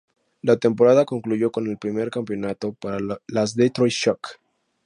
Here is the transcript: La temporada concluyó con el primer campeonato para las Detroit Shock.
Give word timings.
La 0.41 0.57
temporada 0.57 1.05
concluyó 1.05 1.51
con 1.51 1.67
el 1.67 1.77
primer 1.77 2.09
campeonato 2.09 2.73
para 2.73 2.97
las 3.27 3.55
Detroit 3.55 3.93
Shock. 3.93 4.39